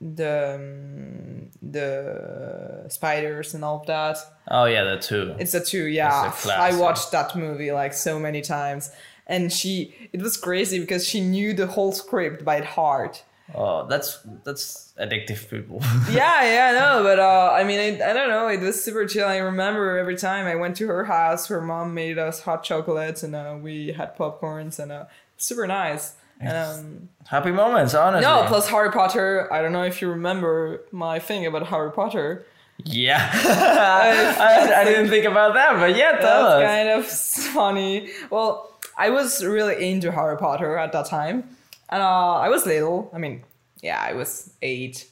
[0.00, 4.18] the um, the spiders and all of that.
[4.48, 5.34] Oh yeah, the two.
[5.38, 5.84] It's the two.
[5.86, 8.90] Yeah, I watched that movie like so many times,
[9.26, 13.22] and she it was crazy because she knew the whole script by heart.
[13.54, 15.80] Oh, that's that's addictive, people.
[16.10, 18.48] yeah, yeah, no, but uh, I mean, I, I don't know.
[18.48, 19.28] It was super chill.
[19.28, 23.22] I remember every time I went to her house, her mom made us hot chocolates,
[23.22, 25.04] and uh, we had popcorns, and uh,
[25.36, 26.14] super nice.
[26.40, 28.26] Um, Happy moments, honestly.
[28.26, 29.52] No, plus Harry Potter.
[29.52, 32.46] I don't know if you remember my thing about Harry Potter.
[32.84, 37.06] Yeah, I, I, didn't think about that, but yeah, That's kind of
[37.54, 38.10] funny.
[38.30, 41.56] Well, I was really into Harry Potter at that time,
[41.92, 43.10] and uh, I was little.
[43.14, 43.44] I mean,
[43.82, 45.08] yeah, I was eight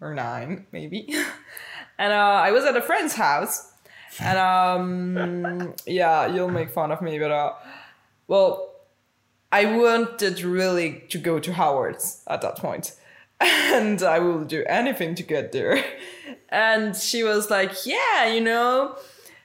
[0.00, 1.06] or nine, maybe,
[1.98, 3.70] and uh, I was at a friend's house,
[4.18, 7.52] and um, yeah, you'll make fun of me, but uh,
[8.26, 8.70] well
[9.52, 12.96] I wanted really to go to Hogwarts at that point,
[13.40, 15.84] and I will do anything to get there.
[16.48, 18.96] And she was like, "Yeah, you know."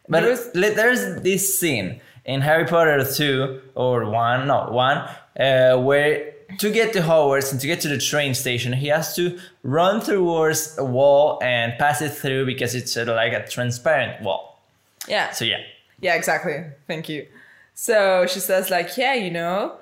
[0.09, 4.99] But there's, there's this scene in Harry Potter two or one, no one,
[5.37, 9.15] uh, where to get to Hogwarts and to get to the train station, he has
[9.15, 14.21] to run towards a wall and pass it through because it's uh, like a transparent
[14.23, 14.59] wall.
[15.07, 15.31] Yeah.
[15.31, 15.59] So yeah.
[15.99, 16.63] Yeah, exactly.
[16.87, 17.27] Thank you.
[17.73, 19.77] So she says like, yeah, you know,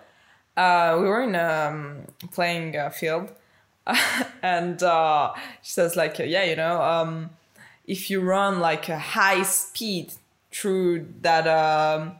[0.58, 2.02] uh, we were in a um,
[2.32, 3.32] playing uh, field,
[4.42, 7.30] and uh, she says like, yeah, you know, um,
[7.86, 10.14] if you run like a high speed
[10.52, 12.14] through that, um,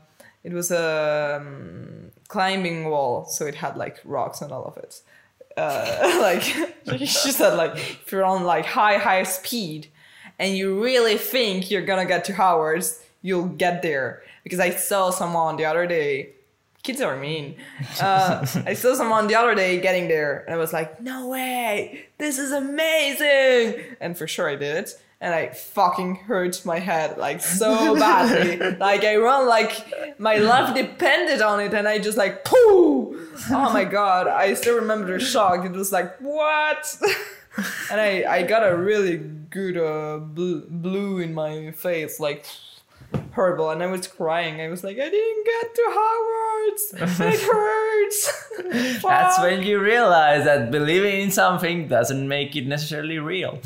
[0.44, 5.02] it was a um, climbing wall, so it had like rocks and all of it.
[5.58, 6.42] Uh, like
[7.00, 9.88] she said, like if you're on like high high speed,
[10.40, 14.24] and you really think you're gonna get to Hogwarts, you'll get there.
[14.44, 16.36] Because I saw someone the other day
[16.86, 17.56] kids are mean.
[18.00, 22.06] Uh, I saw someone the other day getting there, and I was like, no way,
[22.18, 23.84] this is amazing.
[24.00, 25.02] And for sure I did it.
[25.22, 28.78] And I fucking hurt my head like so badly.
[28.78, 33.18] like I run like my life depended on it, and I just like pooh.
[33.50, 34.28] Oh my god!
[34.28, 35.66] I still remember the shock.
[35.66, 36.86] It was like what?
[37.92, 42.46] and I I got a really good uh, bl- blue in my face, like
[43.34, 43.70] horrible.
[43.72, 44.60] And I was crying.
[44.62, 47.22] I was like, I didn't get to Hogwarts.
[47.22, 49.02] it hurts.
[49.02, 53.60] That's when you realize that believing in something doesn't make it necessarily real.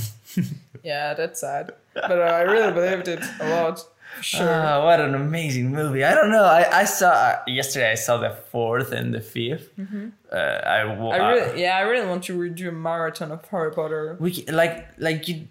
[0.84, 1.74] Yeah, that's sad.
[1.94, 3.86] But uh, I really believed it a lot.
[4.22, 4.48] Sure.
[4.48, 6.04] Uh, what an amazing movie!
[6.04, 6.44] I don't know.
[6.44, 7.92] I, I saw uh, yesterday.
[7.92, 10.10] I saw the fourth and the 5th mm-hmm.
[10.32, 14.18] uh, I, I really, yeah, I really want to redo a marathon of Harry Potter.
[14.20, 15.48] We like like you.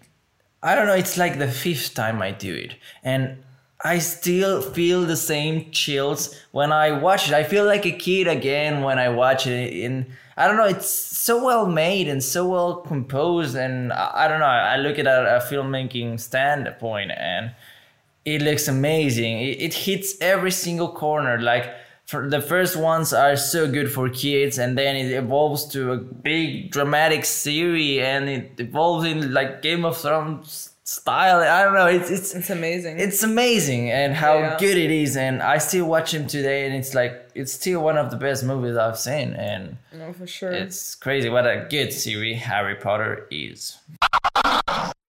[0.61, 0.95] I don't know.
[0.95, 3.37] It's like the fifth time I do it, and
[3.83, 7.33] I still feel the same chills when I watch it.
[7.33, 9.85] I feel like a kid again when I watch it.
[9.85, 10.07] And
[10.39, 13.55] I don't know, it's so well made and so well composed.
[13.55, 17.51] And I, don't know, I look at a, a filmmaking standpoint and
[18.23, 19.39] it looks amazing.
[19.39, 21.41] It, it hits every single corner.
[21.41, 21.73] Like
[22.11, 26.71] the first ones are so good for kids, and then it evolves to a big
[26.71, 31.39] dramatic series, and it evolves in like Game of Thrones style.
[31.39, 31.85] I don't know.
[31.85, 32.99] It's it's it's amazing.
[32.99, 34.57] It's amazing and how yeah.
[34.57, 35.15] good it is.
[35.15, 38.43] And I still watch him today, and it's like it's still one of the best
[38.43, 39.33] movies I've seen.
[39.33, 43.77] And no, for sure, it's crazy what a good series Harry Potter is.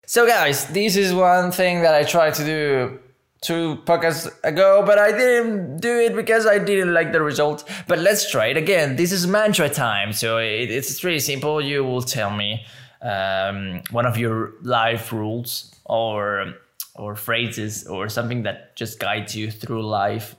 [0.06, 2.98] So guys, this is one thing that I tried to do
[3.40, 7.68] two podcasts ago, but I didn't do it because I didn't like the result.
[7.86, 8.96] But let's try it again.
[8.96, 11.60] This is mantra time, so it, it's really simple.
[11.60, 12.64] You will tell me
[13.02, 16.54] um, one of your life rules or
[16.94, 20.34] or phrases or something that just guides you through life.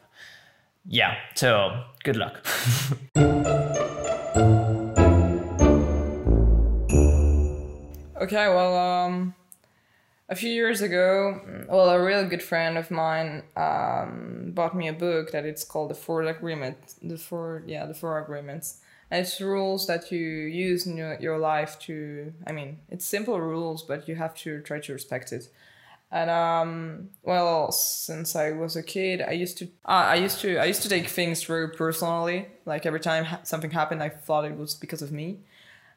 [0.85, 2.45] Yeah, so good luck.
[8.21, 9.35] okay, well, um,
[10.27, 11.39] a few years ago,
[11.69, 15.91] well, a really good friend of mine um, bought me a book that it's called
[15.91, 16.77] the Four Agreement.
[17.01, 18.81] The four, yeah, the Four Agreements
[19.11, 23.83] it's rules that you use in your, your life to i mean it's simple rules
[23.83, 25.47] but you have to try to respect it
[26.11, 30.57] And um, well, since I was a kid, I used to, uh, I used to,
[30.57, 32.47] I used to take things very personally.
[32.65, 35.27] Like every time ha- something happened, I thought it was because of me,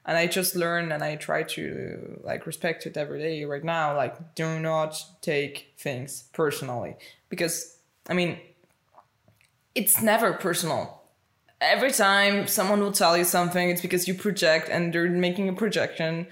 [0.06, 3.44] and I just learned and I try to like respect it every day.
[3.44, 4.92] Right now, like do not
[5.22, 6.96] take things personally
[7.28, 7.78] because
[8.10, 8.38] I mean,
[9.74, 11.01] it's never personal.
[11.62, 15.52] Every time someone will tell you something, it's because you project and they're making a
[15.52, 16.26] projection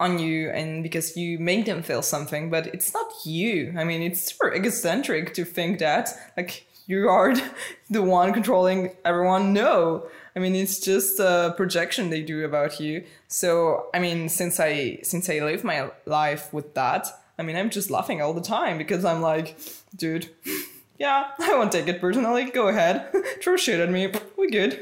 [0.00, 3.72] on you and because you make them feel something, but it's not you.
[3.78, 7.32] I mean, it's super egocentric to think that like you are
[7.90, 9.52] the one controlling everyone.
[9.52, 10.08] No.
[10.34, 13.04] I mean, it's just a projection they do about you.
[13.28, 17.06] So, I mean, since I since I live my life with that,
[17.38, 19.56] I mean, I'm just laughing all the time because I'm like,
[19.94, 20.28] dude,
[20.98, 22.50] yeah, I won't take it personally.
[22.50, 23.10] Go ahead,
[23.42, 24.12] throw shit at me.
[24.38, 24.72] We good,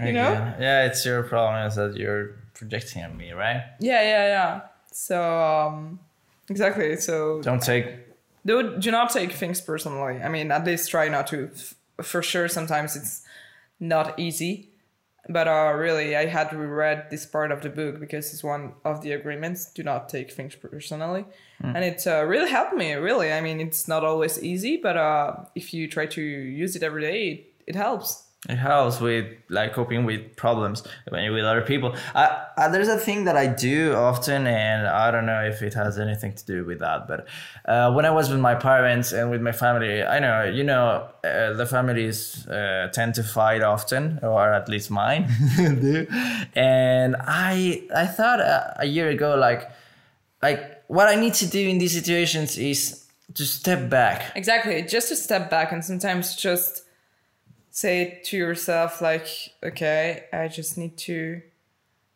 [0.00, 0.54] you know?
[0.60, 3.64] Yeah, it's your problem is that you're projecting on me, right?
[3.80, 4.60] Yeah, yeah, yeah.
[4.92, 5.98] So, um,
[6.48, 6.94] exactly.
[6.96, 7.86] So, Don't take.
[8.44, 10.22] do, do not take things personally.
[10.22, 11.50] I mean, at least try not to.
[11.52, 13.22] F- For sure, sometimes it's
[13.80, 14.70] not easy.
[15.28, 18.74] But uh, really, I had to reread this part of the book because it's one
[18.84, 19.72] of the agreements.
[19.72, 21.24] Do not take things personally,
[21.60, 22.92] and it uh, really helped me.
[22.92, 26.82] Really, I mean, it's not always easy, but uh, if you try to use it
[26.82, 28.25] every day, it, it helps.
[28.48, 31.96] It helps with like coping with problems when you're with other people.
[32.14, 35.74] I, I, there's a thing that I do often, and I don't know if it
[35.74, 37.08] has anything to do with that.
[37.08, 37.26] But
[37.64, 41.08] uh, when I was with my parents and with my family, I know you know
[41.24, 46.06] uh, the families uh, tend to fight often, or at least mine do.
[46.54, 49.68] And I I thought a, a year ago like
[50.42, 55.08] like what I need to do in these situations is to step back Exactly, just
[55.08, 56.84] to step back and sometimes just
[57.76, 59.28] say to yourself like,
[59.62, 61.42] okay, I just need to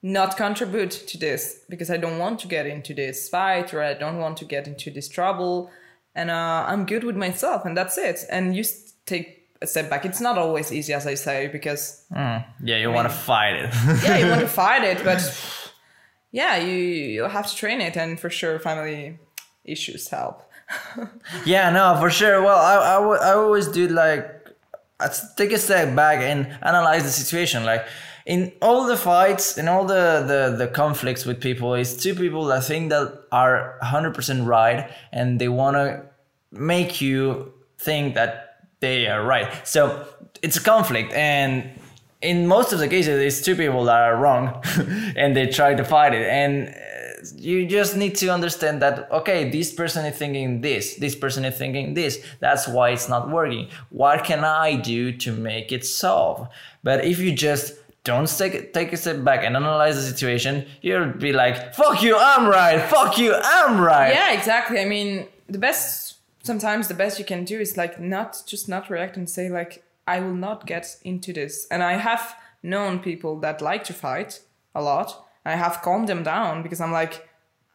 [0.02, 3.92] not contribute to this because I don't want to get into this fight or I
[3.92, 5.70] don't want to get into this trouble,
[6.14, 8.24] and uh, I'm good with myself, and that's it.
[8.30, 8.64] And you
[9.04, 10.06] take a step back.
[10.06, 12.06] It's not always easy, as I say, because
[12.64, 13.70] yeah you want to fight it
[14.02, 15.20] yeah, you want to fight it, but
[16.32, 16.76] yeah, you
[17.16, 19.18] you have to train it, and for sure, family
[19.64, 20.42] issues help.
[21.44, 22.40] Yeah, no, for sure.
[22.42, 24.39] Well, I, I, w- I always do like
[25.00, 27.64] I s- take a step back and analyze the situation.
[27.64, 27.86] Like
[28.26, 32.44] in all the fights, in all the, the, the conflicts with people, it's two people
[32.46, 36.02] that think that are 100% right and they want to
[36.52, 38.32] make you think that
[38.80, 39.66] they are right.
[39.66, 40.06] So
[40.42, 41.70] it's a conflict and
[42.22, 44.62] in most of the cases it's two people that are wrong
[45.16, 46.74] and they try to fight it and
[47.36, 51.56] you just need to understand that okay this person is thinking this this person is
[51.56, 52.24] thinking this.
[52.40, 53.68] That's why it's not working.
[53.90, 56.48] What can i do to make it solve?
[56.82, 61.12] But if you just don't take, take a step back and analyze the situation you'll
[61.12, 62.80] be like fuck you i'm right.
[62.88, 64.12] Fuck you i'm right.
[64.12, 64.80] Yeah exactly.
[64.80, 68.88] I mean the best sometimes the best you can do is like not just not
[68.90, 71.66] react and say like i will not get into this.
[71.70, 74.40] And i have known people that like to fight
[74.74, 77.28] a lot i have calmed them down because i'm like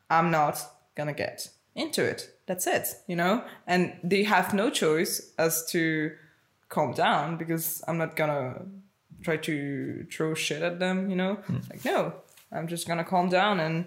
[0.09, 0.59] i'm not
[0.95, 2.31] gonna get into it.
[2.47, 3.43] That's it you know?
[3.67, 6.11] And they have no choice as to
[6.69, 8.61] calm down because i'm not gonna
[9.21, 11.35] try to throw shit at them you know?
[11.35, 11.57] Hmm.
[11.69, 12.13] Like no
[12.51, 13.85] i'm just gonna calm down and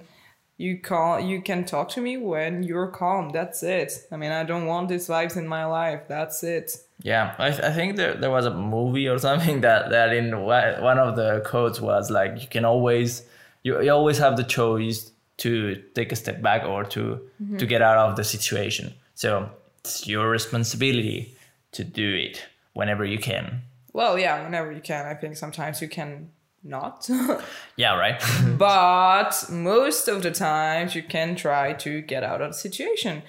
[0.59, 3.93] you call you can talk to me when you're calm that's it.
[4.13, 6.77] I mean i don't want these vibes in my life that's it.
[7.01, 10.83] Yeah, I, I think there, there was a movie or something that, that in one
[10.83, 13.23] one of the quotes was like you can always
[13.63, 17.67] you, you always have the choice to take a step back or to to mm-hmm.
[17.67, 18.93] get out of the situation.
[19.15, 19.51] So
[19.81, 21.37] it's your responsibility
[21.73, 22.45] to do it
[22.75, 23.63] whenever you can.
[23.93, 26.31] well yeah whenever you can i think sometimes you can
[26.63, 27.09] not
[27.77, 28.21] Yeah, right.
[28.21, 28.57] Mm-hmm.
[28.69, 33.23] but most of the times you can try to get out of the situation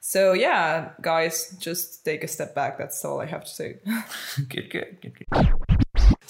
[0.00, 3.68] so yeah guys just take a step back that's all i have to say
[4.48, 5.48] good, good, good, good.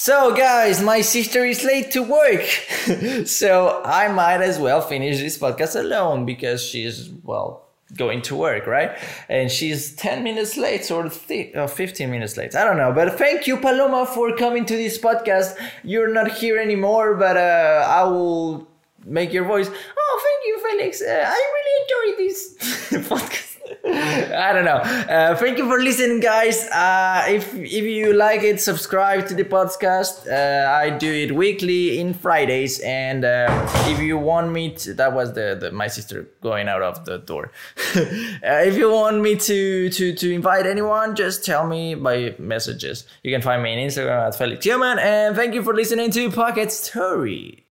[0.01, 2.40] So, guys, my sister is late to work.
[3.26, 7.66] so, I might as well finish this podcast alone because she's, well,
[7.98, 8.96] going to work, right?
[9.28, 12.55] And she's 10 minutes late or, th- or 15 minutes late.
[12.55, 12.92] I don't know.
[12.92, 15.55] But thank you, Paloma, for coming to this podcast.
[15.84, 18.66] You're not here anymore, but uh, I will
[19.05, 19.68] make your voice.
[19.68, 21.03] Oh, thank you, Felix.
[21.03, 23.49] Uh, I really enjoyed this podcast.
[23.87, 24.76] I don't know.
[24.76, 26.68] Uh, thank you for listening, guys.
[26.68, 30.31] Uh, if if you like it, subscribe to the podcast.
[30.31, 33.47] Uh, I do it weekly in Fridays, and uh,
[33.87, 37.18] if you want me to, that was the, the my sister going out of the
[37.18, 37.53] door.
[37.97, 38.01] uh,
[38.43, 43.07] if you want me to to to invite anyone, just tell me by messages.
[43.22, 46.31] You can find me on Instagram at Felix Human, and thank you for listening to
[46.31, 47.64] Pocket Story.